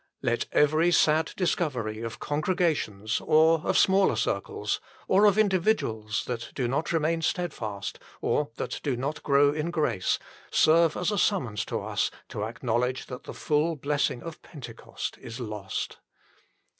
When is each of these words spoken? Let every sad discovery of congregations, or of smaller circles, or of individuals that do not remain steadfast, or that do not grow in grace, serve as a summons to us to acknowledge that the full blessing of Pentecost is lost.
Let 0.23 0.47
every 0.51 0.89
sad 0.91 1.31
discovery 1.37 2.01
of 2.01 2.17
congregations, 2.17 3.21
or 3.23 3.59
of 3.59 3.77
smaller 3.77 4.15
circles, 4.15 4.81
or 5.07 5.25
of 5.25 5.37
individuals 5.37 6.25
that 6.25 6.49
do 6.55 6.67
not 6.67 6.91
remain 6.91 7.21
steadfast, 7.21 7.99
or 8.19 8.49
that 8.55 8.79
do 8.81 8.97
not 8.97 9.21
grow 9.21 9.51
in 9.51 9.69
grace, 9.69 10.17
serve 10.49 10.97
as 10.97 11.11
a 11.11 11.19
summons 11.19 11.63
to 11.65 11.81
us 11.81 12.09
to 12.29 12.45
acknowledge 12.45 13.05
that 13.05 13.25
the 13.25 13.33
full 13.35 13.75
blessing 13.75 14.23
of 14.23 14.41
Pentecost 14.41 15.19
is 15.19 15.39
lost. 15.39 15.99